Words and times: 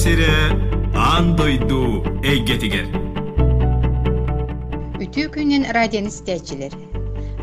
сире 0.00 0.32
аан 0.96 1.26
дойду 1.36 2.00
эйгетигер 2.24 2.86
Үтүү 5.04 5.26
күнен 5.34 5.66
радион 5.76 6.06
истәчилер. 6.08 6.72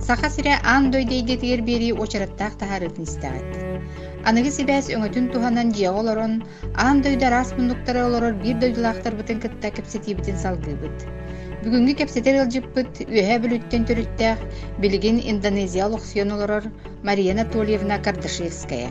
Саха 0.01 0.31
сире 0.33 0.55
ан 0.63 0.89
дойдейгетигер 0.89 1.61
бери 1.67 1.91
очараттаах 1.93 2.57
тахарытын 2.57 3.05
истәгәт. 3.05 3.61
Аныгы 4.25 4.49
сибәс 4.55 4.89
өңөтүн 4.89 5.29
туханан 5.35 5.69
дия 5.77 5.93
олорон, 5.93 6.39
ан 6.73 7.03
дойда 7.05 7.29
рас 7.29 7.53
мундуктары 7.59 8.01
олорор 8.07 8.33
бир 8.41 8.57
дойдулаахтар 8.63 9.13
бутын 9.21 9.43
кытта 9.45 9.69
кепсетибитин 9.77 10.41
салгыбыт. 10.41 11.05
Бүгүнгү 11.61 11.93
кепсетер 12.01 12.41
ылжыппыт 12.41 13.03
үөһэ 13.05 13.37
бүлүттен 13.43 13.85
төрүттәэх 13.85 14.41
билигин 14.81 15.21
Индонезия 15.21 15.85
лохсион 15.93 16.33
олорор 16.33 16.71
Мария 17.03 17.37
Анатольевна 17.37 18.01
Кардашевская. 18.01 18.89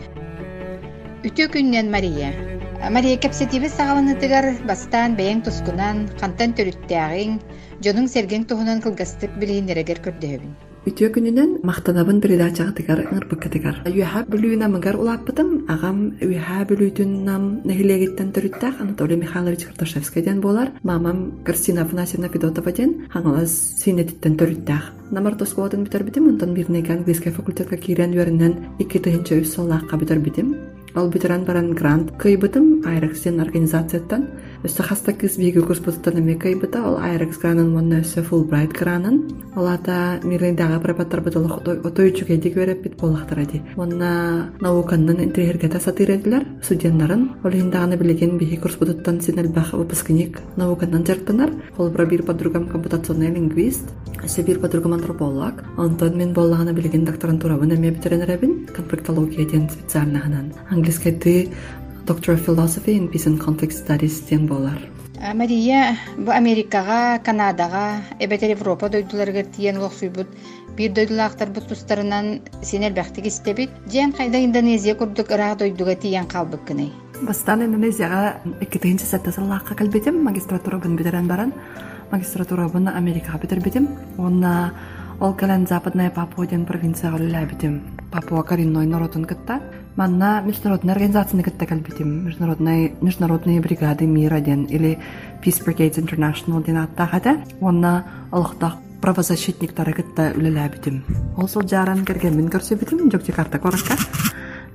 Үтүү 1.27 1.51
күннен 1.57 1.91
Мария. 1.91 2.31
Мария 2.77 3.17
кепсетиби 3.17 3.69
сагаланытыгар 3.73 4.63
бастан 4.69 5.17
бэйэң 5.17 5.43
тускунан, 5.47 6.07
хантан 6.21 6.53
төрүттääҕиң, 6.57 7.41
дьонуң 7.83 8.07
серген 8.07 8.45
туһунан 8.45 8.83
кылгастык 8.85 9.33
билииннерегер 9.41 9.99
көрдөһөбүн. 10.05 10.53
Үтүө 10.87 11.09
күнүнен 11.17 11.57
мактанабын 11.67 12.21
передачага 12.23 12.71
тыгар 12.79 13.01
ыңырбыкка 13.09 13.51
тыгар. 13.51 13.81
Үһә 13.91 14.23
бүлүүнә 14.31 14.69
мыгар 14.71 15.01
улаппытым, 15.01 15.65
агам 15.73 16.13
үһә 16.23 16.61
бүлүүтүн 16.71 17.17
нам 17.27 17.49
төрүттәк 17.67 18.81
Анатолий 18.81 19.17
Михайлович 19.17 19.65
Карташевскийден 19.65 20.41
болар. 20.41 20.71
Мамам 20.85 21.43
Кристина 21.45 21.83
Афанасьевна 21.83 22.29
Федотова 22.29 22.71
ден 22.71 23.09
хаңалас 23.11 23.51
синетиттен 23.83 24.37
төрүттәк. 24.37 25.11
Намар 25.11 25.35
тоскуотын 25.35 25.83
битер 25.83 26.05
битим, 26.05 26.29
онтан 26.29 26.55
бирнеге 26.55 26.93
английский 26.93 27.31
факультетка 27.31 27.77
кирен 27.77 28.15
үеринен 28.15 28.55
2 28.79 29.43
үс 29.43 29.55
соллаакка 29.55 29.97
битер 29.97 30.21
битим. 30.21 30.55
Ол 30.97 31.09
битеран 31.13 31.45
баран 31.45 31.75
грант 31.77 32.17
кыйбытым 32.17 32.83
Айрексен 32.89 33.41
организацияттан. 33.45 34.23
Өсө 34.65 34.83
хаста 34.83 35.13
кыз 35.13 35.37
биги 35.37 35.61
курс 35.61 35.81
бутуттан 35.81 36.19
эме 36.19 36.35
кыйбыта, 36.35 36.83
ол 36.83 36.97
Айрекс 36.97 37.39
гранын 37.39 37.69
монна 37.75 38.01
өсө 38.01 38.23
Фулбрайт 38.23 38.73
гранын. 38.73 39.21
Олата 39.55 40.21
мирдага 40.25 40.81
препаттар 40.81 41.21
бутолох 41.21 41.61
отойчу 41.61 42.25
кеди 42.27 42.53
көрөп 42.55 42.83
бит 42.83 42.97
болактар 42.97 43.41
эди. 43.45 43.63
Монна 43.77 44.53
науканнан 44.61 45.23
интерьергета 45.23 45.81
сатыредилер, 45.81 46.47
студенттарын, 46.63 47.37
ол 47.45 47.51
хиндаганы 47.51 47.97
билеген 47.97 48.39
биги 48.39 48.57
курс 48.57 48.77
бутуттан 48.77 49.21
синелбах 49.21 49.73
выпускник 49.73 50.41
науканнан 50.57 51.05
жертанар. 51.07 51.53
Ол 51.77 51.91
бра 51.91 52.07
бир 52.07 52.23
подругам 52.23 52.69
компутационный 52.69 53.31
лингвист, 53.31 53.85
өсө 54.25 54.43
бир 54.43 54.59
подругам 54.61 54.95
антрополог. 54.95 55.65
Антон 55.77 56.17
мен 56.17 56.33
боллагана 56.33 56.73
билеген 56.73 57.05
докторантурабын 57.05 57.77
эме 57.77 57.91
битеренеребин, 57.91 58.67
конфликтология 58.75 59.47
ден 59.47 59.69
специальныханан. 59.69 60.53
Английский 60.71 61.51
Doctor 62.07 62.35
of 62.35 62.45
Philosophy 62.47 62.95
in 62.95 63.09
Peace 63.09 63.27
and 63.27 63.41
Conflict 63.41 63.73
Studies 63.73 64.21
тен 64.29 64.47
болар. 64.47 64.79
Мария 65.35 65.99
бу 66.17 66.31
Америкага, 66.31 67.19
Канадага, 67.19 68.03
эбетер 68.21 68.51
Европа 68.51 68.89
дойдуларга 68.89 69.43
тиен 69.43 69.79
лохсуйбут 69.79 70.29
бир 70.77 70.93
дойдулаактар 70.93 71.49
бут 71.51 71.67
тустарынан 71.67 72.43
сенел 72.63 72.93
бахтык 72.95 73.27
истебит. 73.27 73.71
Жен 73.91 74.13
кайда 74.13 74.45
Индонезия 74.45 74.95
курдук 74.95 75.33
ыраа 75.33 75.57
дойдуга 75.57 75.97
тиен 75.97 76.27
калбык 76.27 76.65
кыны. 76.65 76.93
Бастан 77.23 77.65
Индонезияга 77.65 78.37
эккетинчи 78.61 79.03
саттасыллаакка 79.03 79.75
келбетим, 79.75 80.23
магистратурабын 80.23 80.95
битерен 80.95 81.27
баран. 81.27 81.53
Магистратурабын 82.13 82.87
Америкага 82.87 83.39
битербитим. 83.39 83.89
Онна 84.17 84.75
ол 85.21 85.33
кэлэн 85.35 85.67
западная 85.67 86.11
Папуа 86.11 86.47
ден 86.47 86.67
провинцияга 86.67 87.17
үлэлэбитим. 87.17 87.83
Папуа 88.11 88.43
коренной 88.43 88.87
народун 88.87 89.25
кытта. 89.25 89.61
Манна 89.97 90.43
международная 90.43 90.95
организация 90.95 91.43
кытта 91.43 91.67
кэлбитим. 91.67 92.27
Международная 92.27 92.93
международные 93.01 93.61
бригады 93.61 94.07
мира 94.07 94.41
ден 94.41 94.65
или 94.65 94.99
Peace 95.43 95.65
Brigades 95.65 95.97
International 95.97 96.65
ден 96.65 96.79
аттахата. 96.79 97.41
Онна 97.61 98.05
олохтах 98.31 98.77
правозащитниктары 99.01 99.93
кытта 99.95 100.33
үлэлэбитим. 100.37 101.05
Ол 101.37 101.49
сол 101.49 101.67
жаран 101.67 102.05
кергенмин 102.05 102.49
көрсөбитим, 102.49 103.11
Жокжакарта 103.11 103.59
коракка. 103.59 103.95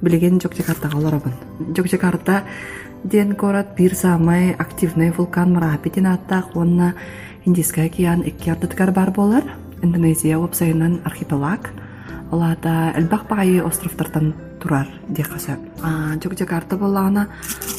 билеген 0.02 0.42
Жокжакартага 0.42 0.98
олоробун. 0.98 1.34
Жокжакарта 1.76 2.44
ден 3.04 3.36
корат 3.36 3.76
бир 3.78 3.96
самай 3.96 4.52
активный 4.52 5.12
вулкан 5.12 5.54
Марапитин 5.54 6.08
аттах. 6.08 6.56
Онна 6.56 6.96
Индийский 7.46 7.82
океан 7.82 8.22
икки 8.22 8.50
ардыткар 8.50 8.92
бар 8.92 9.12
болар. 9.12 9.44
Индонезия 9.82 10.38
опсайынан 10.38 11.02
архипелаг. 11.04 11.72
Олата 12.32 12.94
элбах 12.96 13.28
багайы 13.28 13.62
островтардан 13.62 14.34
турар 14.62 14.88
диэхаса. 15.10 15.58
А 15.84 16.14
Жокжакарта 16.22 16.78
боллагана 16.78 17.28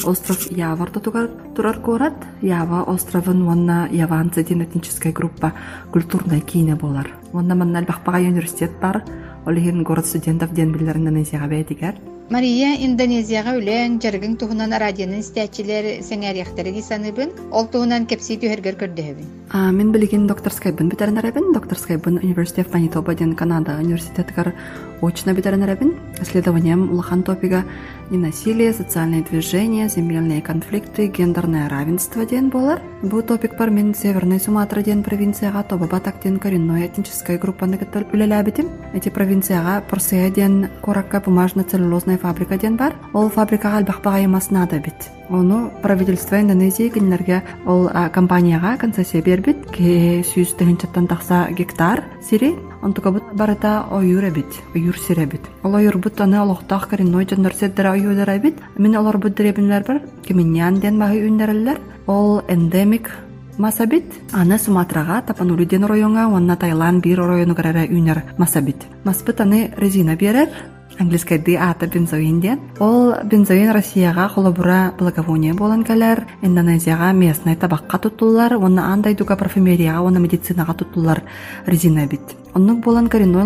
остров 0.04 0.50
Яварда 0.50 1.00
тугар 1.00 1.30
турар 1.56 1.80
корат. 1.80 2.14
Ява 2.42 2.82
островын 2.82 3.44
вонна 3.44 3.88
Яванцы 3.90 4.44
ден 4.44 4.62
этническая 4.62 5.12
группа 5.12 5.52
культурная 5.92 6.40
кине 6.40 6.74
болар. 6.76 7.08
Вонна 7.32 7.54
манна 7.54 7.78
элбах 7.78 8.00
багай 8.04 8.26
университет 8.26 8.72
бар. 8.80 9.04
Олихин 9.46 9.82
город 9.82 10.06
студентов 10.06 10.52
ден 10.52 10.72
билер 10.72 10.96
Индонезияга 10.96 11.46
бәйтигер. 11.46 11.94
Мария 12.32 12.70
Индонезияга 12.81 13.53
үлен 13.59 13.98
жаргың 14.00 14.38
туһунан 14.41 14.72
радионун 14.81 15.20
истәчилер 15.20 15.98
сеңәрияхтары 16.06 16.70
дисаныбын, 16.72 17.34
ол 17.53 17.66
туһунан 17.69 18.06
кепси 18.09 18.38
түһергер 18.41 18.78
көрдөһөбүн. 18.81 19.26
А 19.53 19.69
мен 19.69 19.93
билген 19.93 20.25
докторскайбын 20.31 20.88
битеренеребин. 20.88 21.53
Докторскайбын 21.53 22.22
University 22.22 22.65
of 22.65 22.72
Manitoba 22.72 23.15
ден 23.15 23.34
Канада 23.37 23.76
университеткар 23.76 24.54
очно 25.02 25.34
битеренеребин. 25.34 25.96
Исследованием 26.20 26.90
улахан 26.90 27.22
топига 27.22 27.64
ненасилие, 28.10 28.72
социальные 28.72 29.22
движения, 29.22 29.88
земельные 29.88 30.40
конфликты, 30.40 31.08
гендерное 31.08 31.68
равенство 31.68 32.24
ден 32.24 32.48
болар. 32.48 32.80
Бу 33.02 33.22
топик 33.22 33.56
бар 33.58 33.70
мен 33.70 33.94
Северный 33.94 34.40
Суматра 34.40 34.82
ден 34.82 35.02
провинцияга 35.02 35.62
Тобабатак 35.62 36.22
ден 36.22 36.38
коренной 36.38 36.86
этническая 36.86 37.38
группаны 37.38 37.78
кыттар 37.78 38.06
үлеләбитим. 38.12 38.68
Эти 38.92 39.08
провинцияга 39.08 39.82
Порсея 39.88 40.30
ден 40.30 40.68
Коракка 40.82 41.20
бумажно-целлюлозная 41.20 42.19
фабрика 42.19 42.56
ден 42.56 42.76
бар. 42.76 42.94
Ол 43.12 43.28
фабрикага 43.28 43.78
албахпагай 43.78 44.26
маснада 44.26 44.78
бит. 44.78 44.94
Ону 45.32 45.72
правительство 45.82 46.38
Индонезия 46.38 46.91
кинлерге 46.91 47.43
ол 47.65 47.88
а, 47.91 48.10
компанияга 48.10 48.76
концессия 48.76 49.22
бербит. 49.22 49.65
Ке 49.72 50.22
сүүс 50.22 50.53
тыгынчаттан 50.59 51.09
такса 51.09 51.48
гектар 51.50 52.04
сири. 52.20 52.54
Онтукабыт 52.82 53.32
барыта 53.32 53.87
ойюр 53.91 54.28
эбит, 54.28 54.53
ойюр 54.75 54.98
сиребит. 54.98 55.41
Ол 55.62 55.75
ойюр 55.75 55.97
бут 55.97 56.20
аны 56.20 56.37
олохтах 56.38 56.88
коренной 56.88 57.26
жоннор 57.26 57.54
седдер 57.54 57.93
ойюдар 57.93 58.28
эбит. 58.37 58.56
Мен 58.76 58.94
олар 58.94 59.16
бут 59.16 59.34
деребинлер 59.34 59.84
бар. 59.84 60.03
Кеминьян 60.22 60.81
ден 60.81 60.98
маһы 60.98 61.26
үннереллер. 61.26 61.81
Ол 62.06 62.43
эндемик 62.47 63.10
Масабит 63.59 64.04
аны 64.32 64.59
Суматрага, 64.59 65.22
Тапанулиден 65.22 65.84
районга, 65.84 66.26
онна 66.26 66.56
Таиланд 66.56 67.04
бир 67.04 67.20
району 67.20 67.54
гарара 67.54 67.84
үнер 67.84 68.22
Масабит. 68.38 68.76
Маспыт 69.04 69.41
аны 69.41 69.72
резина 69.76 70.16
берер, 70.16 70.49
английскайды 71.02 71.56
аты 71.56 71.86
бензоин 71.86 72.40
ден. 72.40 72.60
Ол 72.78 73.14
бензоин 73.24 73.70
Россияга 73.70 74.28
холобура 74.28 74.94
благовония 74.98 75.54
болан 75.54 75.84
калар, 75.84 76.26
Индонезияга 76.42 77.12
местный 77.12 77.56
табакка 77.56 77.98
тутулар, 77.98 78.54
онна 78.54 78.92
андай 78.92 79.14
дуга 79.14 79.36
парфюмерияга, 79.36 80.02
онна 80.02 80.18
медицинага 80.18 80.74
тутулар 80.74 81.22
резина 81.66 82.06
бит. 82.06 82.22
Оннук 82.54 82.84
болан 82.84 83.08
коренной 83.08 83.44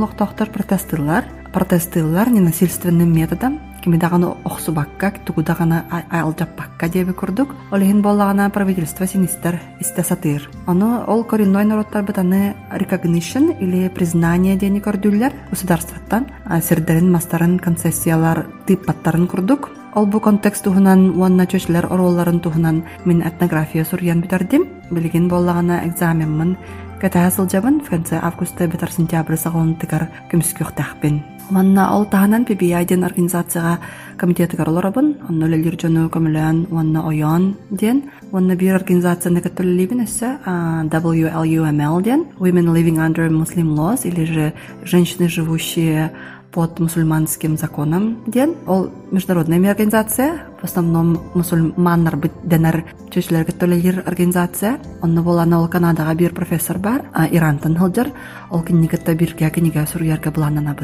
протестылар, 0.53 1.25
протестылар 1.53 2.31
ненасильственным 2.31 3.13
методом, 3.13 3.61
кимидаганы 3.87 4.35
охсубакка, 4.45 5.13
тугудаганы 5.25 5.85
алжаппакка 6.11 6.89
деби 6.89 7.13
курдук. 7.13 7.55
Олихин 7.71 8.03
боллагана 8.03 8.51
правительство 8.51 9.07
синистер 9.07 9.61
исте 9.79 10.03
сатыр. 10.03 10.51
Оно 10.67 11.05
ол 11.07 11.23
коренной 11.23 11.65
народтар 11.65 12.03
бытаны 12.03 12.57
recognition 12.73 13.57
или 13.61 13.89
признание 13.89 14.57
дени 14.57 14.81
көрдүллер 14.81 15.33
государствоттан. 15.51 16.27
Сирдерин 16.63 17.13
мастарын 17.13 17.61
концессиялар 17.61 18.47
типпаттарын 18.67 19.29
курдук. 19.29 19.71
Ол 19.95 20.07
бу 20.07 20.19
контекст 20.21 20.65
туһунан 20.65 21.17
уанна 21.17 21.47
чөчләр 21.47 21.87
оролларын 21.87 22.41
туһунан 22.41 22.83
мин 23.05 23.23
этнография 23.23 23.85
сурьян 23.85 24.21
битердим. 24.21 24.67
Билген 24.91 25.29
боллагана 25.29 25.87
экзаменмын 25.87 26.57
Кэтаһа 27.01 27.31
сылдьабын 27.31 27.81
в 27.85 27.91
конце 27.91 28.19
августа 28.19 28.67
бетер 28.67 28.91
сентябрь 28.91 29.37
саҕылын 29.37 29.77
тыгар 29.77 30.09
көмүскүөхтэхпин. 30.33 31.36
Манна 31.51 31.95
ол 31.97 32.05
таһанан 32.05 32.43
PBI 32.45 32.85
ден 32.87 33.05
организацияга 33.05 33.79
комитетыгар 34.19 34.69
олорабын, 34.69 35.17
онно 35.29 35.47
лелир 35.47 35.79
жону 35.81 36.09
көмөлөн, 36.09 36.73
онна 36.73 37.07
ойон 37.07 37.55
ден, 37.71 38.11
онна 38.33 38.57
бир 38.57 38.75
организацияны 38.75 39.41
каттөллибин 39.41 40.03
эссе 40.05 40.39
WLUML 40.45 42.03
ден, 42.03 42.27
Women 42.41 42.73
Living 42.75 42.99
Under 42.99 43.29
Muslim 43.31 43.77
Laws, 43.77 44.09
или 44.09 44.25
же 44.25 44.53
женщины, 44.83 45.29
живущие 45.29 46.11
под 46.51 46.81
мусульманским 46.81 47.57
законом 47.57 48.23
ден. 48.27 48.55
Ол 48.67 48.91
международная 49.13 49.71
организация 49.71 50.47
в 50.61 50.65
основном 50.65 51.21
мусульманнар 51.35 52.17
бит 52.17 52.33
денер 52.43 52.85
чөчләргә 53.11 53.53
төлелер 53.53 54.03
организация. 54.07 54.79
Онны 55.03 55.23
болана 55.23 55.61
ол 55.61 55.69
канадага 55.69 56.15
бир 56.15 56.35
профессор 56.35 56.79
бар 56.79 57.03
а 57.13 57.29
ирантан 57.29 57.77
хылжар 57.77 58.09
ол 58.51 58.63
кинигетте 58.63 59.15
бирге 59.15 59.51
киниге 59.51 59.87
сурьярга 59.87 60.31
буланана 60.31 60.75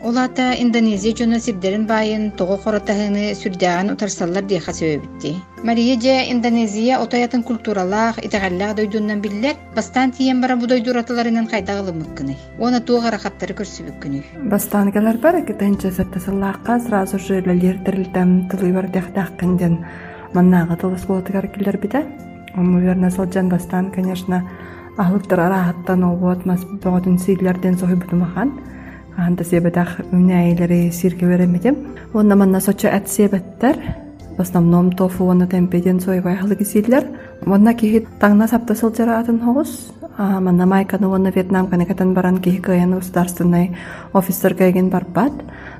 бит 0.00 0.06
Олата 0.06 0.54
Индонезия 0.58 1.14
жона 1.16 1.40
сибдерин 1.40 1.86
байын 1.86 2.32
тоҕо 2.32 2.56
хоротаһыны 2.56 3.34
сүрдэҕин 3.34 3.92
утарсаллар 3.92 4.42
диэха 4.42 4.72
сөбүтти. 4.72 5.36
Мария 5.62 6.00
же 6.00 6.30
Индонезия 6.32 6.98
отоятын 6.98 7.42
культуралаах 7.42 8.18
итеҕэллээх 8.18 8.74
дойдуннан 8.76 9.20
биллер 9.20 9.56
бастан 9.74 10.10
тиен 10.12 10.40
бара 10.40 10.56
бу 10.56 10.66
дойдураталарынан 10.66 11.48
хайдағылымыккыны. 11.52 12.34
Оны 12.58 12.80
туға 12.80 13.10
рахаттары 13.12 13.54
көрсүбүккүнү. 13.54 14.48
Бастан 14.50 14.92
келер 14.92 15.18
бар, 15.18 15.44
китенче 15.44 15.90
саттасыллааққа 15.90 16.80
сразу 16.88 17.18
же 17.18 17.42
лалер 17.46 17.78
тірілдім 17.84 18.48
тылы 18.48 18.72
бар 18.72 18.86
дәқтәққінден 18.88 19.84
маннағы 20.34 20.76
тылыс 20.80 21.04
болатыгар 21.04 21.48
келер 21.48 21.76
біде. 21.78 22.06
Ому 22.56 22.80
верна 22.80 23.10
сылжан 23.10 23.48
бастан, 23.48 23.92
конечно, 23.92 24.48
ахлыктар 24.96 25.40
арахаттан 25.40 26.04
олбот 26.04 26.46
мас 26.46 26.64
богодун 26.64 27.18
сийлерден 27.18 27.78
сохи 27.78 27.94
бутумахан. 29.10 29.26
Анда 29.26 29.44
себедах 29.44 30.00
үнәйлери 30.12 30.90
сирге 30.92 31.26
веремедем. 31.26 31.76
Онна 32.14 32.36
манна 32.36 32.60
соча 32.60 32.88
әт 32.88 33.08
себеттер. 33.08 33.76
В 34.36 34.40
основном 34.40 34.92
тофу 34.92 35.28
онна 35.30 35.46
темпеден 35.46 36.00
сойбай 36.00 36.36
халыгы 36.36 36.64
сийлер. 36.64 37.04
Онна 37.46 37.74
кихи 37.74 38.06
таңна 38.20 38.48
сапта 38.48 38.74
сылжара 38.74 39.20
атын 39.20 39.40
хоғыз. 39.40 39.92
Манна 40.18 40.66
майканы 40.66 41.08
онна 41.08 41.30
Вьетнам 41.30 41.68
канекатан 41.68 42.14
баран 42.14 42.38
кихи 42.38 42.60
каян 42.60 42.92
государственный 42.92 43.76
офистер 44.12 44.54
кайген 44.54 44.88
барбат. 44.88 45.32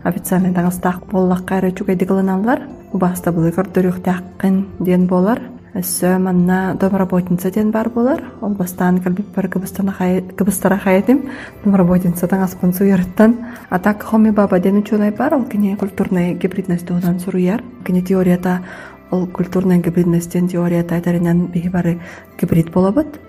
Официальный 0.02 0.52
дагыстақ 0.52 1.10
боллақ 1.10 1.44
кайры 1.44 1.72
чугайды 1.72 2.06
кылыналар. 2.06 2.60
Убаста 2.92 3.32
былы 3.32 3.50
көрдөрүк 3.50 4.02
таққын 4.02 4.64
ден 4.80 5.06
болар. 5.06 5.40
Өссө 5.70 6.18
манна 6.18 6.74
домработница 6.74 7.50
ден 7.50 7.70
бар 7.70 7.88
болар. 7.90 8.24
Ол 8.40 8.54
бастан 8.58 8.98
калбип 8.98 9.26
бар 9.34 9.48
кыбыстара 9.48 10.78
хаятым. 10.78 11.30
Домработница 11.64 12.26
таңас 12.26 12.56
пунсу 12.58 12.84
ярыттан. 12.84 13.36
А 13.68 13.78
так 13.78 14.02
хоми 14.02 14.30
баба 14.30 14.58
ден 14.58 14.82
бар. 15.16 15.34
Ол 15.34 15.44
кене 15.44 15.76
культурная 15.76 16.34
гибридность 16.34 16.86
тудан 16.86 17.20
суруяр. 17.20 17.62
Кене 17.84 18.02
теорията 18.02 18.62
ол 19.10 19.26
культурная 19.26 19.78
гибридностьтен 19.78 20.48
теорията 20.48 20.96
айтарынан 20.96 21.52
бары 21.72 22.00
гибрид 22.40 22.72
болобот. 22.72 23.20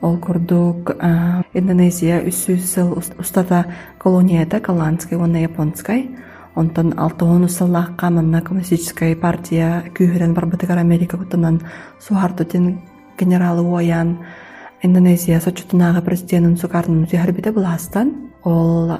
Ол 0.00 0.18
курдук 0.18 0.96
Индонезия 1.54 2.20
үссү 2.26 2.58
сыл 2.58 2.98
устата 3.18 3.66
колонияда 3.98 4.60
голландской, 4.60 5.16
онна 5.16 5.38
японской. 5.38 6.10
Онтон 6.54 6.94
алтыгон 6.96 7.44
усаллааққа 7.44 8.10
манна 8.10 8.40
коммунистическая 8.40 9.16
партия 9.16 9.82
күүһүрэн 9.96 10.34
барбытыгар 10.34 10.78
Америка 10.78 11.18
кутунан 11.18 11.60
сухартутин 12.00 12.80
генералы 13.18 13.62
уоян 13.62 14.18
Индонезия 14.82 15.40
сочутунага 15.40 16.00
президентын 16.02 16.56
сукарын 16.56 17.04
үтүһәрбите 17.04 17.50
буластан 17.52 18.12
ол 18.44 18.92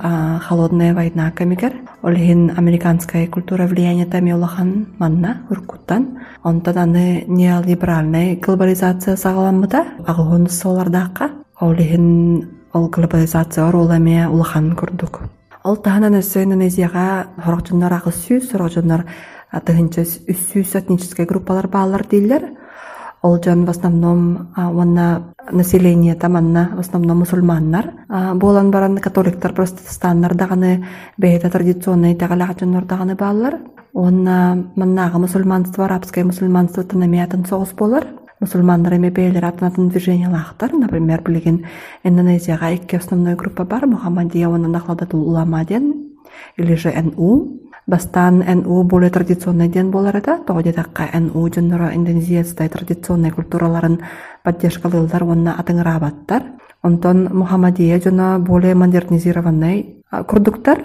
холодная 0.49 0.95
война 0.95 1.31
камигер 1.31 1.75
ол 2.03 2.15
хин 2.15 2.51
американская 2.56 3.27
культура 3.29 3.67
влияние 3.67 4.07
тами 4.07 4.33
улахан 4.33 4.87
манна 4.99 5.43
уркуттан 5.50 6.19
онтон 6.43 6.79
аны 6.79 7.25
неолиберальный 7.29 8.37
глобализация 8.37 9.17
сагаламмыта 9.17 9.85
агуун 10.07 10.49
солардакка 10.49 11.31
ол 11.61 11.75
хин 11.75 12.49
ол 12.73 12.89
глобализация 12.89 13.69
оруламе 13.69 14.27
улахан 14.29 14.75
курдук. 14.75 15.21
Ол 15.64 15.78
таһанан 15.81 16.19
өссө 16.20 16.43
индонезияга 16.44 17.32
хорогжуннар 17.40 17.93
агыс 17.96 18.19
сүүс 18.26 18.50
хорогжуннар 18.52 19.06
тыгынча 19.64 20.02
үссүүс 20.05 20.75
этнический 20.76 21.25
группалар 21.25 21.69
баалар 21.72 22.05
дииллер 22.05 22.50
ол 23.22 23.40
жон 23.43 23.64
в 23.64 23.70
основном 23.70 24.52
уонна 24.56 25.32
население 25.50 26.14
таманна 26.14 26.72
в 26.76 26.81
основном 26.81 27.20
мусульманнар. 27.20 27.94
Буолан 28.34 28.70
баран 28.70 28.99
католиктар 28.99 29.55
протестаннар 29.55 30.34
даганы 30.34 30.84
бэйта 31.16 31.49
традиционный 31.49 32.14
тагалаачуннар 32.14 32.84
даганы 32.84 33.14
баалар. 33.14 33.61
Уонна 33.94 34.70
маннага 34.76 35.19
мусульманство 35.19 35.87
арабское 35.87 36.25
мусульманство 36.25 36.82
танамиятын 36.84 37.46
соҕус 37.46 37.72
болар. 37.72 38.05
Мусульмандар 38.44 38.94
эми 38.96 39.08
бээлер 39.11 39.44
атанатын 39.44 39.88
движениялаахтар 39.88 40.73
например 40.73 41.23
билигин 41.23 41.64
индонезияга 42.02 42.75
икки 42.75 42.96
основной 42.96 43.35
группа 43.35 43.64
бар. 43.64 43.87
Мухаммадия 43.87 44.49
уонна 44.49 44.69
нахладатул 44.69 45.26
улама 45.26 45.64
ден 45.64 46.12
или 46.56 46.75
же 46.75 46.93
НУ 46.93 47.61
бастан 47.87 48.44
НУ 48.46 48.82
более 48.85 49.11
традиционный 49.11 49.69
ден 49.69 49.91
болар 49.91 50.17
эта 50.17 50.38
тоҕодетакка 50.46 51.08
НУ 51.19 51.49
дьонноро 51.49 51.94
индонезиецтай 51.94 52.69
традиционный 52.69 53.31
культураларын 53.31 54.00
поддержкалыылар 54.43 55.23
уонна 55.25 55.55
атыҥыраабаттар 55.58 56.43
онтон 56.82 57.29
мухаммадия 57.32 57.99
дьоно 57.99 58.38
более 58.38 58.75
модернизированный 58.75 60.05
курдуктар 60.29 60.79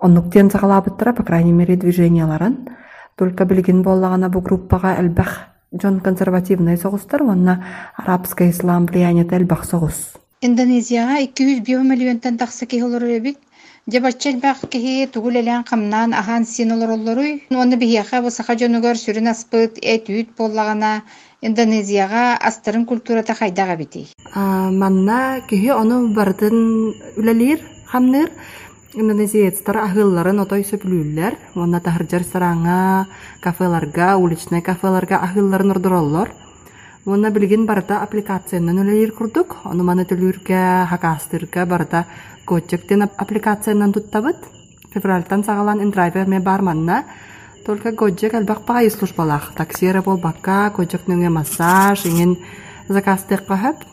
оннук 0.00 0.28
диэн 0.28 0.50
сагалаабыттара 0.50 1.12
по 1.14 1.22
крайней 1.22 1.52
мере 1.52 1.76
движенияларын. 1.76 2.68
Только 3.16 3.44
билигин 3.44 3.82
буоллагана 3.82 4.28
бу 4.28 4.40
группага 4.40 4.94
элбэх 5.00 5.48
жон 5.72 6.00
консервативный 6.00 6.76
соҕустар 6.78 7.22
уонна 7.22 7.64
арабская 7.96 8.50
ислам 8.50 8.86
влияниете 8.86 9.36
элбэх 9.36 9.64
соҕус 9.64 10.14
Индонезияга 10.40 11.18
200 11.20 11.60
биомиллионтан 11.66 12.38
тахса 12.38 12.64
киһи 12.66 12.82
олорор 12.84 13.08
эбит. 13.08 13.38
Жабаччал 13.92 14.34
бах 14.34 14.58
киһи 14.70 15.06
тугул 15.06 15.32
элээн 15.32 15.64
хамнаан 15.64 16.14
ахан 16.14 16.46
син 16.46 16.70
олороллоруй. 16.72 17.42
Уонна 17.50 17.76
биһиэхэ 17.76 18.22
бысаха 18.22 18.54
дьонугар 18.54 18.96
сүрүн 18.96 19.28
аспыт 19.34 19.78
эт 19.82 20.08
үйт 20.08 20.28
боллагана 20.38 21.02
Индонезияга 21.42 22.36
астарын 22.48 22.86
культурата 22.86 23.34
хайдага 23.34 23.76
бити. 23.76 24.06
манна 24.34 25.40
киһи 25.50 25.70
ону 25.70 26.14
бардын 26.14 26.56
үлэлиир 27.18 27.60
хамныр 27.86 28.30
индонезиецтар 28.96 29.76
ахылларын 29.84 30.40
отой 30.40 30.64
сөпүлүүллер 30.64 31.36
уонна 31.54 31.80
таһырдьар 31.84 32.24
сарааҥа 32.24 33.06
кафеларга 33.44 34.16
уличный 34.16 34.62
кафеларга 34.62 35.16
ахылларын 35.16 35.70
ордуроллор 35.70 36.32
уонна 37.04 37.30
билигин 37.30 37.66
барыта 37.66 38.00
аппликациянан 38.00 38.80
үлэлиир 38.80 39.12
курдук 39.12 39.56
ону 39.64 39.84
маны 39.84 40.06
төлүүргэ 40.08 40.88
хакаастырга 40.88 41.66
барыта 41.66 42.06
котчектен 42.46 43.02
аппликациянан 43.04 43.92
туттабыт 43.92 44.40
февральтан 44.94 45.44
сагалан 45.44 45.82
индрайвер 45.82 46.26
ме 46.26 46.40
бар 46.40 46.62
манна 46.62 47.04
только 47.66 47.92
годжек 47.92 48.32
албак 48.34 48.64
паайы 48.64 48.90
службалах 48.90 49.52
таксиера 49.54 50.00
болбакка 50.00 50.72
годжек 50.74 51.04
нөңе 51.06 51.28
массаж 51.28 52.06
иңин 52.08 52.38
заказтыкка 52.88 53.56
хөп 53.56 53.84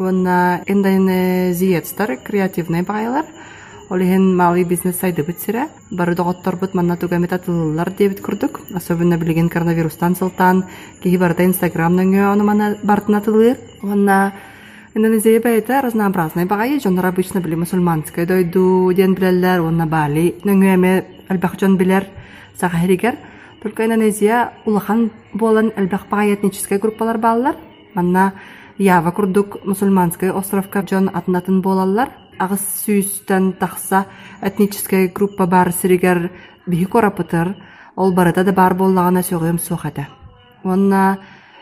уонна 0.00 0.62
индонезиецтар 0.66 2.16
креативный 2.26 2.82
баайлар 2.82 3.26
Олиһин 3.90 4.36
малый 4.36 4.62
бизнес 4.62 5.00
сайдыбыт 5.00 5.40
сире. 5.40 5.66
Бары 5.90 6.14
доҕотторбут 6.14 6.74
манна 6.74 6.96
тугамит 6.96 7.32
атылылар 7.32 7.90
дебит 7.90 8.20
курдук. 8.20 8.60
Особенно 8.72 9.18
билигин 9.18 9.48
коронавирустан 9.48 10.14
сылтан 10.14 10.64
киһи 11.02 11.16
барыта 11.18 11.42
инстаграм 11.44 11.96
нөҥө 11.96 12.32
ону 12.32 12.44
мана 12.44 12.76
бартын 12.84 13.16
атылыр. 13.16 13.56
Онна 13.82 14.32
Индонезия 14.94 15.40
бэйта 15.40 15.82
разнообразный 15.82 16.44
багайы 16.44 16.78
жондар 16.78 17.06
обычно 17.06 17.40
били 17.40 17.56
мусульманская 17.56 18.26
дойду 18.26 18.92
ден 18.92 19.14
билеллер, 19.14 19.60
онна 19.60 19.86
бали 19.86 20.36
нөҥөме 20.44 21.04
албах 21.28 21.58
жон 21.58 21.76
билер 21.76 22.06
сахаригер. 22.60 23.16
Только 23.60 23.86
Индонезия 23.86 24.52
улахан 24.66 25.10
болан 25.32 25.72
албах 25.76 26.06
багай 26.08 26.34
этнический 26.34 26.78
группалар 26.78 27.18
баллар. 27.18 27.56
Манна 27.94 28.34
Ява 28.78 29.10
курдук 29.10 29.64
мусульманская 29.64 30.32
островка 30.32 30.84
жон 30.88 31.10
атнатын 31.12 31.60
болаллар. 31.60 32.10
Агыс 32.40 32.64
тахса 33.60 34.06
этническая 34.42 35.08
группа 35.08 35.46
бар 35.46 35.72
сиригер 35.72 36.30
биһи 36.66 36.86
корапытыр 36.86 37.56
ол 37.96 38.12
барыта 38.12 38.44
да 38.44 38.52
бар 38.52 38.74
боллагана 38.74 39.22
сөгөм 39.22 39.58
суохата 39.58 40.08
онна 40.64 41.18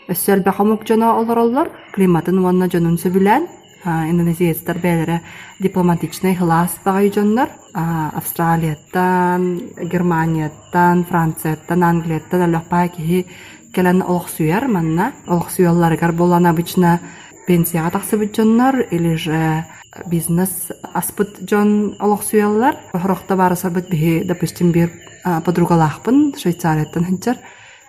өссөл 0.09 0.43
бахамук 0.43 0.87
жона 0.87 1.19
олороллор 1.21 1.69
климатын 1.95 2.45
онна 2.45 2.69
жонун 2.73 2.99
сөбүлэн 2.99 3.47
индонезиецтер 3.85 4.79
бээлере 4.79 5.23
дипломатичный 5.61 6.35
хылаас 6.35 6.73
багай 6.85 7.13
жоннор 7.13 7.49
австралияттан 7.75 9.61
германияттан 9.93 11.05
францияттан 11.05 11.83
англияттан 11.83 12.43
аллахпаа 12.43 12.89
киһи 12.89 13.27
келен 13.75 14.03
олохсуяр 14.03 14.67
манна. 14.69 15.13
Олохсуялларыгар 15.27 16.13
болан 16.13 16.47
обычно 16.47 17.01
пенсияга 17.47 17.91
тахсыбыт 17.91 18.33
дьоннор 18.33 18.81
или 18.91 19.15
же 19.15 19.65
бизнес 20.07 20.71
аспыт 20.95 21.41
дьон 21.41 21.97
олохсуяллар 21.99 22.77
хорохта 22.93 23.37
бары 23.37 23.57
сарбыт 23.57 23.89
биһи 23.91 24.25
допустим 24.25 24.73
бир 24.73 24.91
подругалаахпын 25.25 26.35
швейцарияттан 26.37 27.05
хынчар 27.05 27.37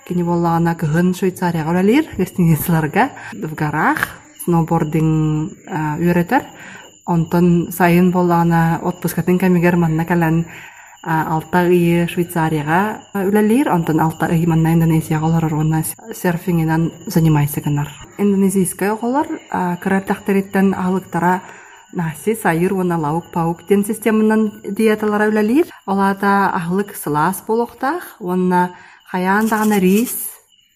кини 0.07 0.23
боллагана 0.23 0.75
кыһын 0.75 1.13
швейцарияга 1.13 1.69
үлэлиир 1.69 2.05
гостиницаларга. 2.17 3.09
В 3.33 3.53
горах 3.53 4.21
сноубординг 4.43 5.53
үйрөтөр 6.01 6.43
онтон 7.05 7.69
сайын 7.71 8.11
боллагана 8.11 8.79
отпускатын 8.81 9.37
кемигер 9.37 9.75
манна 9.75 10.05
кэлэн 10.05 10.45
алта 11.03 11.61
ые 11.69 12.07
швейцарияга 12.07 13.01
үлэлиир 13.13 13.69
онтон 13.69 13.99
алта 13.99 14.25
ый 14.25 14.45
манна 14.45 14.73
индонезияга 14.73 15.25
олорор 15.25 15.53
уонна 15.53 15.83
серфингинан 16.13 16.91
занимайсыганар 17.05 17.89
индонезийская 18.17 18.93
оҕолор 18.93 19.27
кырар 19.81 20.01
тахтариттен 20.01 20.73
аалыктара 20.73 21.41
наси 21.93 22.35
сайыр 22.35 22.73
уонна 22.73 22.97
лаук 22.97 23.31
паук 23.33 23.67
ден 23.67 23.83
системанан 23.85 24.61
диеталара 24.63 25.29
үлэлиир 25.29 25.67
олаата 25.85 26.51
ахлык 26.53 26.95
сылаас 26.95 27.41
болохтаах 27.47 28.03
уонна 28.19 28.71
хаяан 29.11 29.47
дагана 29.47 29.79
рис 29.79 30.13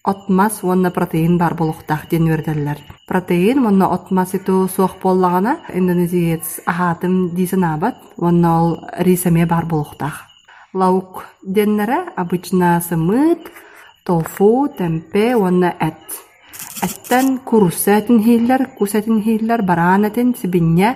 отмас 0.04 0.62
уонна 0.62 0.90
протеин 0.90 1.38
бар 1.38 1.54
болохтаах 1.54 2.08
ден 2.10 2.28
үөрдэллэр 2.28 2.78
протеин 3.06 3.64
уонна 3.64 3.86
отмас 3.94 4.34
иту 4.34 4.68
суох 4.68 4.98
боллагана 5.02 5.58
индонезиец 5.72 6.60
ахаатым 6.66 7.30
диисанаабат 7.36 7.96
уонна 8.16 8.50
ол 8.60 8.70
рисаме 8.98 9.46
бар 9.46 9.64
болохтаах 9.66 10.26
лаук 10.74 11.24
деннере 11.42 11.98
обычно 12.16 12.82
сымыт 12.88 13.42
тофу 14.04 14.68
темпе 14.68 15.36
уонна 15.36 15.74
эт 15.78 16.02
Әттән 16.84 17.38
курусатын 17.48 18.18
хиллер, 18.24 18.66
кусатын 18.78 19.22
хиллер, 19.24 19.62
баранатын 19.64 20.34
сибиння, 20.36 20.90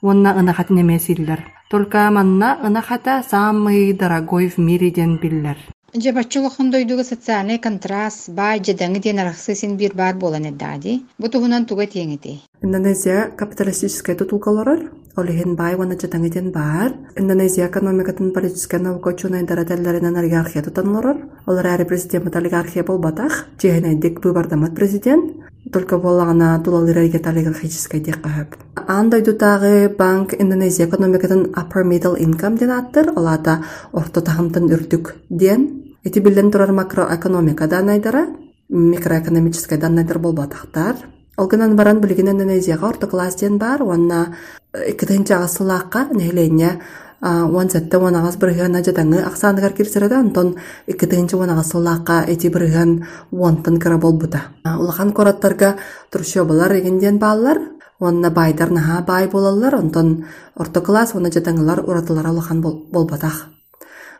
уонна 0.00 0.36
ынахатын 0.38 0.80
эмесиллер. 0.82 1.40
Только 1.68 2.08
манна 2.12 2.58
ынахата 2.62 3.24
самый 3.28 3.92
дорогой 3.92 4.48
в 4.48 4.58
мире 4.58 4.90
ден 4.90 5.16
биллер. 5.16 5.56
Жабаччылыхын 5.94 6.70
дойдуга 6.70 7.02
социальный 7.02 7.58
контраст 7.58 8.28
бай 8.28 8.60
жадаңы 8.60 9.00
ден 9.00 9.18
арахсы 9.18 9.56
син 9.56 9.76
бир 9.76 9.94
бар 9.94 10.14
болан 10.14 10.44
эддади. 10.44 11.02
Бу 11.18 11.26
туһунан 11.28 11.66
туга 11.66 11.86
тиеңити. 11.86 12.38
Индонезия 12.62 13.32
капиталистическая 13.36 14.14
тутулкаларар, 14.14 14.92
олиһин 15.16 15.56
бай 15.56 15.74
вана 15.74 15.96
жадаңы 15.98 16.52
бар. 16.52 16.92
Индонезия 17.16 17.66
экономикатын 17.66 18.32
политическая 18.32 18.78
наука 18.78 19.08
учуна 19.08 19.42
дарателлеринен 19.42 20.16
олигархия 20.16 20.62
тутанларар. 20.62 21.16
Олар 21.46 21.66
әри 21.66 21.84
президент 21.84 22.36
олигархия 22.36 22.84
болбатах, 22.84 23.46
жиһенедик 23.60 24.24
выбардамат 24.24 24.76
президент, 24.76 25.32
только 25.72 25.98
боллагана 25.98 26.62
тулалырайгет 26.64 27.26
олигархическая 27.26 28.00
дек 28.00 28.22
кахап. 28.22 28.54
Андай 28.86 29.22
дутагы 29.22 29.88
банк 29.98 30.32
Индонезия 30.32 30.86
экономикатын 30.86 31.52
upper 31.56 31.82
middle 31.82 32.16
income 32.16 32.58
ден 32.58 32.70
аттыр, 32.70 33.10
олата 33.16 33.64
орто 33.92 34.20
тахымтын 34.20 34.70
үрдүк 34.70 35.16
ден. 35.30 35.96
Эти 36.04 36.20
билден 36.20 36.52
турар 36.52 36.70
макроэкономика 36.70 37.66
данайдара, 37.66 38.28
микроэкономическая 38.68 39.80
данайдар 39.80 40.20
болбатахтар. 40.20 40.94
Олгынан 41.36 41.76
баран 41.76 42.00
билген 42.00 42.28
Индонезияга 42.28 42.86
орто 42.88 43.06
класс 43.06 43.36
ден 43.36 43.58
бар, 43.58 43.82
онна 43.82 44.36
иккетен 44.74 45.24
жагысылакка 45.24 46.08
нехлене 46.12 46.80
уан 47.22 47.68
сәтте 47.70 47.98
уанагас 47.98 48.36
бырыган 48.36 48.74
жадаңы 48.82 49.22
аксааныгар 49.22 49.72
кирсереде 49.72 50.14
антон 50.14 50.56
иккетенче 50.86 51.36
уанагас 51.36 51.70
сылаакка 51.70 52.24
эти 52.26 52.48
бырыган 52.48 53.06
уантын 53.30 53.78
кыра 53.78 53.98
болбута. 53.98 54.42
Улахан 54.64 55.12
кораттарга 55.12 55.76
туршобалар 56.10 56.72
эгенден 56.80 57.18
баалар 57.18 57.60
уанна 58.00 58.30
байдар 58.30 58.70
наха 58.70 59.02
бай 59.06 59.28
болалар 59.28 59.74
онтон 59.74 60.24
орто 60.56 60.80
класс 60.80 61.14
уана 61.14 61.30
жадаңылар 61.30 61.84
уратылар 61.86 62.26
улахан 62.30 62.60
болбатах 62.60 63.46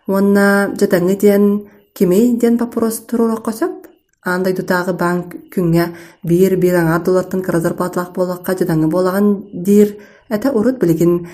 уанна 0.07 0.71
жадаңы 0.79 1.17
диэн 1.19 1.69
кимей 1.93 2.37
диэн 2.37 2.57
вопрос 2.57 3.01
турурок 3.01 3.43
косоп 3.45 3.89
андай 4.23 4.55
дутагы 4.55 4.93
банк 4.95 5.35
күнгө 5.55 5.89
бир 6.23 6.57
бир 6.57 6.81
аңа 6.83 7.03
доллартын 7.05 7.43
кыра 7.43 7.61
зарплаталак 7.61 8.13
болакка 8.15 8.55
жадаңы 8.55 8.89
болаган 8.91 9.37
дир 9.53 9.97
Эта 10.33 10.51
урут 10.51 10.79
билигин 10.81 11.29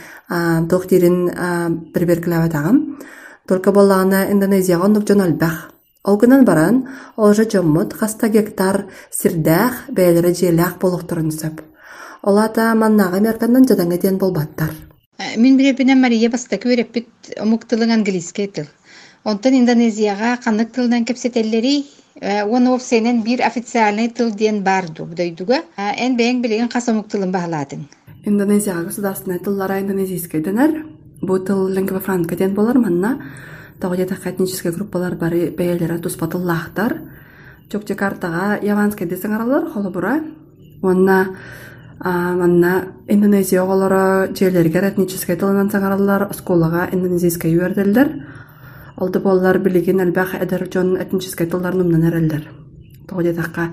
тохтирин 0.68 1.30
берберкилэбэ 1.95 2.49
тагым. 2.50 2.99
Только 3.47 3.71
боллағына 3.71 4.25
Индонезияға 4.33 4.88
ондық 4.88 5.04
жон 5.07 5.23
албах. 5.23 5.71
Олгынан 6.02 6.42
баран, 6.45 6.80
олжа 7.16 7.45
жоммут 7.49 7.95
хаста 7.95 8.28
гектар 8.28 8.88
сирдах 9.14 9.85
бәйлері 9.95 10.35
желях 10.35 10.75
болуқтырын 10.83 11.30
сөп. 11.30 11.62
Олата 12.23 12.73
маннаға 12.75 13.23
меркандан 13.23 13.68
жадаңы 13.71 14.00
ден 14.02 14.18
болбаттар. 14.18 14.75
Мин 15.37 15.57
бирепинен 15.57 16.02
Мария 16.02 16.28
баста 16.28 16.59
көреппит 16.59 17.38
омуктылың 17.38 17.95
английский 18.00 18.49
тыл. 18.49 18.66
Онтан 19.25 19.54
Индонезияға 19.62 20.40
қанық 20.42 20.75
тылдан 20.75 21.04
кепсетеллери 21.04 21.87
оны 22.20 22.75
опсенен 22.75 23.22
бир 23.22 23.42
официальный 23.42 24.08
тыл 24.08 24.30
ден 24.30 24.62
барду 24.62 25.06
дойдуга. 25.06 25.62
Эн 25.76 26.16
бэйң 26.16 26.42
билеген 26.42 26.68
қас 26.68 26.88
омуктылын 26.90 27.32
бағаладың. 27.32 27.87
Индонезия 28.25 28.75
государственная 28.75 29.38
тыллара 29.38 29.80
индонезийская 29.80 30.42
денер. 30.42 30.87
Бу 31.20 31.38
тыл 31.38 31.68
лингва 31.68 32.00
франка 32.00 32.37
ден 32.37 32.54
болар 32.54 32.78
манна. 32.78 33.22
Тогда 33.80 34.02
этническая 34.02 34.72
группалар 34.72 35.14
бары 35.14 35.50
бәялері 35.50 36.00
туспатыллахтар. 36.00 37.00
Чок 37.70 37.84
Джакартага 37.84 38.58
яванская 38.62 39.08
десең 39.08 39.34
аралар 39.37 39.70
холобура. 39.70 40.20
Онна 40.82 41.37
манна 42.00 42.94
Индонезия 43.06 43.62
оголора 43.62 44.28
жерлерге 44.34 44.80
этническая 44.88 45.37
тылынан 45.37 45.70
саңаралар 45.70 46.32
сколага 46.34 46.88
индонезийская 46.92 47.52
юерделдер. 47.52 48.26
Олды 48.99 49.21
боллар 49.23 49.61
билигин 49.62 50.00
әлбәх 50.02 50.35
эдер 50.43 50.67
жон 50.75 50.97
этническая 50.99 51.47
тыллар 51.47 51.76
нумнан 51.78 52.09
эрелдер. 52.09 52.49
Тогда 53.07 53.33
такка 53.33 53.69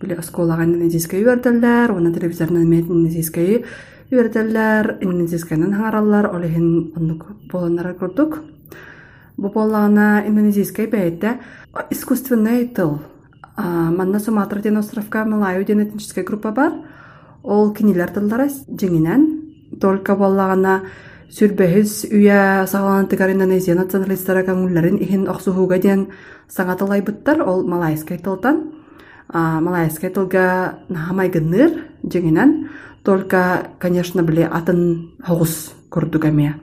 биле 0.00 0.20
сколага 0.22 0.64
индонезийская 0.64 1.20
юерделдер, 1.20 1.92
оны 1.92 2.10
индонезийская 2.10 3.62
үөрдэллэр 4.10 4.98
индонезийсканан 5.00 5.72
хаңараллар 5.74 6.26
олиһин 6.34 6.92
оннук 6.96 7.26
боланнара 7.52 7.94
курдук 7.94 8.40
бу 9.36 9.48
боллагана 9.48 10.24
индонезийская 10.26 10.86
бэйэтэ 10.86 11.38
искусственный 11.90 12.66
тыл 12.66 12.98
манна 13.56 14.18
суматра 14.18 14.60
ден 14.60 14.76
островка 14.76 15.24
малаю 15.24 15.64
ден 15.64 15.90
группа 16.26 16.50
бар. 16.50 16.72
Ол 17.42 17.72
кинилер 17.74 18.10
тыллара 18.10 18.48
жеңинен 18.48 19.78
только 19.80 20.16
боллагана 21.24 21.32
сүрбэхис 21.32 22.04
үйэ 22.10 22.66
сагалантыгар 22.66 23.30
индонезия 23.30 23.74
националисттара 23.74 24.44
каңулларын 24.44 25.00
ихин 25.02 25.28
охсухуга 25.28 25.78
ден 25.78 26.08
саңатылайбыттар 26.48 27.42
ол 27.42 27.66
малайская 27.66 28.18
тылтан 28.18 28.72
малайская 29.32 30.10
тылга 30.10 30.78
нахамайгынныр 30.88 31.84
жеңинен 32.04 32.68
Только, 33.04 33.68
конечно, 33.78 34.22
біле 34.24 34.46
атын 34.48 34.78
хоғыс 35.20 35.74
көрдік 35.92 36.24
әме. 36.24 36.54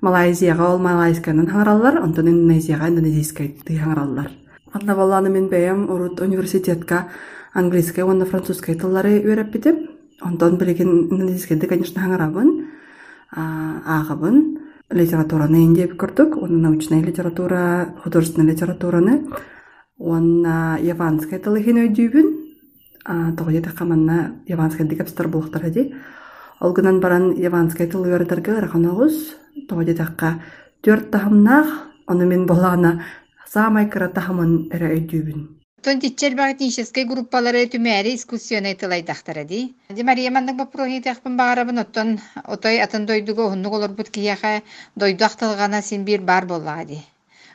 Малайзияға 0.00 0.70
ол 0.72 0.78
малайсканын 0.80 1.50
хаңараллар, 1.50 1.98
онтон 2.00 2.30
Индонезияға 2.30 2.88
индонезийскай 2.88 3.50
ты 3.60 3.76
хаңараллар. 3.76 4.30
Анна 4.72 4.96
баланы 4.96 5.28
мен 5.28 5.50
бәйім 5.52 5.90
урут 5.92 6.22
университетка 6.24 7.10
английскай, 7.52 8.04
онна 8.08 8.24
французскай 8.24 8.74
тыллары 8.74 9.18
үйрәп 9.20 9.52
бітіп, 9.52 9.84
онтон 10.24 10.56
білеген 10.56 11.10
индонезийскайды, 11.10 11.68
конечно, 11.68 12.00
хаңарабын, 12.00 12.70
ағабын, 13.32 14.38
литератураны 14.90 15.64
индеп 15.64 15.96
көрдік, 16.00 16.36
оны 16.36 16.58
научная 16.58 17.02
литература, 17.02 17.94
художественная 18.04 18.52
литератураны, 18.52 19.26
онна 19.98 20.78
яванскай 20.80 21.38
тылы 21.38 21.62
хен 21.62 21.80
өйдүйбін, 21.86 22.42
тоҕойа 23.04 23.62
тахаманна 23.62 24.36
яванскай 24.46 24.86
дикапстар 24.86 25.28
булуктар 25.28 25.66
эди 25.66 25.94
олгунан 26.60 27.00
баран 27.00 27.32
яванскай 27.36 27.86
тыл 27.88 28.04
үөрдерге 28.06 28.58
ыраханогус 28.58 29.34
тоҕойа 29.68 29.94
тахка 29.96 30.40
төрт 30.82 31.10
тахамнаах 31.10 31.66
ону 32.06 32.26
мен 32.26 32.46
болаана 32.46 33.02
самай 33.46 33.90
кыра 33.90 34.08
тахамын 34.08 34.68
эрэ 34.70 34.94
өйдүүбүн 34.96 35.61
Тон 35.82 35.98
тичер 35.98 36.36
баг 36.38 36.52
этнической 36.54 37.02
группалары 37.10 37.64
түмәри 37.66 38.12
искусственный 38.14 38.76
тылай 38.78 39.02
тахтара 39.02 39.42
ди. 39.42 39.74
Ди 39.90 40.04
Мария 40.06 40.30
манның 40.30 40.54
бапрони 40.60 41.00
тахпын 41.02 41.34
багарабын 41.34 41.82
оттон 41.82 42.20
отой 42.44 42.78
атын 42.78 43.02
дойдуго 43.06 43.48
хуннук 43.50 43.74
олор 43.74 43.90
бут 43.90 44.10
кияха 44.14 44.62
дойду 44.94 45.24
ахтылгана 45.24 45.82
син 45.82 46.04
бир 46.04 46.20
бар 46.20 46.46
болла 46.46 46.76
ди. 46.84 47.00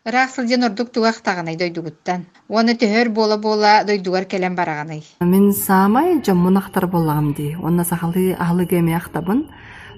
Ыраах 0.04 0.36
сылден 0.36 0.64
ордук 0.68 0.92
тугах 0.92 1.22
тагынай 1.22 1.56
дойдугуттан. 1.56 2.26
Оны 2.50 2.76
төһөр 2.76 3.10
бола 3.10 3.38
бола 3.38 3.86
дойдугар 3.88 4.26
келен 4.26 4.56
бараганай. 4.56 5.06
Мен 5.22 5.54
самай 5.54 6.22
жоммун 6.22 6.58
ахтар 6.58 6.88
боллагам 6.88 7.34
ди. 7.34 7.56
Онна 7.64 7.86
сахалы 7.86 8.36
ахлы 8.38 8.66
геме 8.66 8.98
ахтабын. 8.98 9.48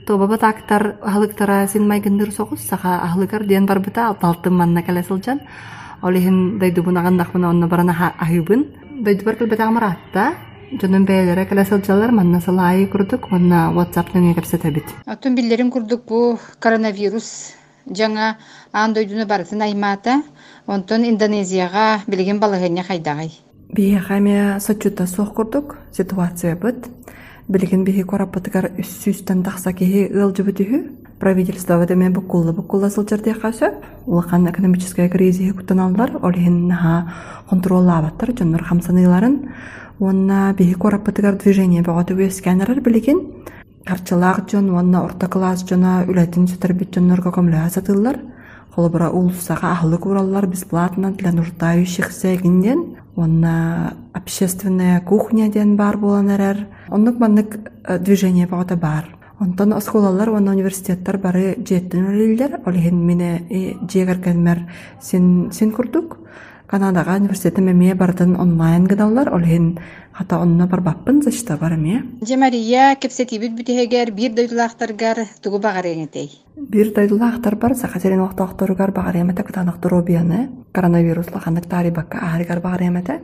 Тоба 0.06 0.38
тактар 0.38 1.00
ахлыктара 1.02 1.68
син 1.68 1.88
майгындыр 1.88 2.30
соғыс 2.30 2.62
саха 2.70 3.02
ахлыгар 3.02 3.48
диен 3.48 3.66
барбыта 3.66 4.08
алталтын 4.08 4.54
манна 4.54 4.84
келе 4.84 5.04
сылжан. 6.00 6.08
Олихин 6.08 6.60
дойдубун 6.60 6.98
агандахмын 6.98 7.46
онна 7.46 7.68
барана 7.68 8.14
ахыбын. 8.20 8.68
Дойдубар 9.04 9.36
келбет 9.36 9.60
амаратта. 9.60 10.36
Жонун 10.82 11.06
бәйләре 11.06 11.48
келе 11.48 11.66
сылжалар 11.66 12.12
манна 12.12 12.42
салайы 12.42 12.88
курдук. 12.88 13.32
Онна 13.32 13.72
WhatsApp 13.74 14.14
нөне 14.14 14.36
кепсетебит. 14.36 14.86
Атын 15.06 15.36
биллерин 15.36 15.72
курдук 15.72 16.06
бу 16.06 16.40
коронавирус 16.60 17.56
жаңа 17.88 18.38
аан 18.72 18.94
дойдуну 18.94 19.26
барытын 19.26 19.62
аймаата 19.62 20.22
онтон 20.68 21.04
индонезияга 21.04 22.02
билигин 22.08 22.40
балыгыня 22.40 22.84
хайдагай 22.84 23.32
биэхаме 23.74 24.60
сочута 24.60 25.08
суох 25.08 25.34
курдук 25.34 25.78
ситуация 25.92 26.56
быт 26.56 26.88
билигин 27.48 27.84
биһи 27.84 28.04
кораппатыгар 28.04 28.72
үссүүстен 28.78 29.44
тахса 29.44 29.74
киһи 29.74 30.08
ыалжыбыт 30.14 30.60
үһү 30.60 31.09
правительство 31.20 31.86
деме 31.86 32.10
буккулла 32.10 32.52
буккулла 32.54 32.90
сылжардыаха 32.90 33.52
сөп 33.52 33.76
улахан 34.06 34.50
экономическая 34.50 35.10
кризиси 35.10 35.52
кутаналлар 35.52 36.20
олиһин 36.22 36.68
наха 36.68 37.14
контроллаабаттар 37.50 38.34
дьоннор 38.34 38.64
хамсаныыларын 38.64 39.50
уонна 40.00 40.54
биһи 40.58 40.74
кораппатыгар 40.74 41.36
движение 41.36 41.84
бөҕөтү 41.84 42.14
үөскэнерер 42.16 42.82
билигин 42.82 43.20
харчылаах 43.86 44.46
дьон 44.50 44.70
уонна 44.70 45.04
орто 45.04 45.28
класс 45.28 45.64
дьона 45.64 46.06
үлэтин 46.08 46.48
сүтэрбит 46.48 46.92
дьоннорго 46.94 47.30
көмлөһө 47.38 47.70
сатыыллар 47.70 48.18
холобура 48.80 49.10
улуссаха 49.10 49.72
ахылык 49.72 50.06
ураллар 50.06 50.48
бесплатно 50.48 51.12
для 51.12 51.32
нуждающихся 51.32 52.36
гинден. 52.36 52.98
Уонна 53.16 53.94
общественная 54.14 55.02
кухня 55.02 55.52
диэн 55.52 55.76
бар 55.76 55.98
буолан 55.98 56.30
эрэр 56.30 56.68
оннук 56.88 57.20
маннык 57.20 57.60
э, 57.84 58.00
движение 58.00 58.48
баҕата 58.48 58.76
бар. 58.78 59.19
Онтон 59.40 59.72
осколалар 59.74 60.30
уонна 60.30 60.52
университеттар 60.52 61.18
бары 61.18 61.56
жеттин 61.64 62.10
үлэллер 62.12 62.60
олиһин 62.66 62.98
мине 63.08 63.30
дьиэгэр 63.82 64.20
кэлмэр 64.20 64.60
син 65.02 65.52
син 65.52 65.72
курдук. 65.72 66.18
Канадага 66.68 67.16
университетте 67.16 67.62
мемие 67.62 67.96
бардын 67.96 68.36
онлайн 68.36 68.84
гыдаллар 68.86 69.34
олиһин 69.34 69.80
хата 70.12 70.38
онно 70.38 70.68
барбаппын 70.68 71.22
зачта 71.24 71.58
бар 71.58 71.74
эмие 71.74 72.04
Жамария 72.22 72.96
кепсетибит 73.00 73.56
бүтеһегер 73.56 74.12
бир 74.12 74.34
дойдулаахтаргар 74.34 75.26
тугу 75.42 75.58
багареңетей. 75.58 76.30
Бир 76.58 76.94
дайдылаахтар 76.94 77.56
бар 77.56 77.76
сахатерин 77.76 78.20
охтоохторугар 78.20 78.92
багаремете 78.92 79.44
кытанохтору 79.44 80.04
бианы 80.04 80.50
коронавирус 80.74 81.32
лаханнык 81.32 81.66
тари 81.66 81.92
бакка 81.92 82.20
ааригар 82.20 82.60
багаремете 82.60 83.22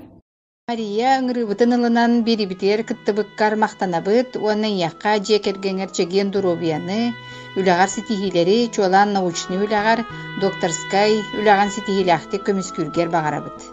Мария 0.69 1.10
ыңырыбытын 1.22 1.75
ылынан 1.75 2.13
бирибитер 2.25 2.81
кыттыбыккар 2.89 3.53
уонна 4.41 4.69
яққа 4.77 5.12
жекергеңер 5.27 5.91
чеген 5.93 6.31
дуробияны, 6.34 7.13
үлағар 7.55 7.88
ситихилери 7.88 8.72
чуалан 8.74 9.13
научный 9.13 9.62
үлағар 9.62 10.01
докторскай 10.41 11.19
үлаған 11.38 11.69
ситихилахты 11.75 12.39
көміскүргер 12.48 13.12
бағарабыт. 13.13 13.67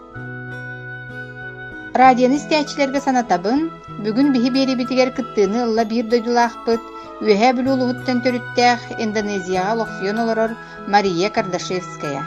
Радионы 1.97 2.37
стячилерге 2.37 3.01
санатабын, 3.01 3.71
бүгүн 4.05 4.29
биһи 4.37 4.53
берибитигер 4.59 5.15
кыттыны 5.17 5.65
ылла 5.65 5.87
бир 5.89 6.05
дойдулаахпыт, 6.13 6.93
үөһэ 7.25 7.51
бүл 7.57 7.73
улубуттан 7.73 8.21
төрүттэх 8.21 8.99
Индонезияга 8.99 9.81
лохсуон 9.81 10.21
олорор 10.27 10.55
Мария 10.87 11.33
Кардашевская. 11.33 12.21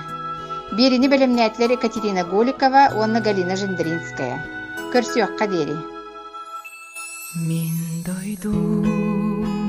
Берини 0.75 1.07
белемнәтлер 1.07 1.79
Екатерина 1.79 2.25
Голикова, 2.25 2.91
уонна 2.97 3.21
Галина 3.21 3.55
Жендринская. 3.55 4.56
Көрсүөкка 4.97 5.45
дери. 5.53 5.75
Мин 7.47 7.75
дойдум 8.07 8.87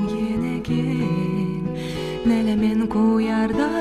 енеген 0.08 1.68
Нелемен 2.24 2.86
куярдар 2.88 3.77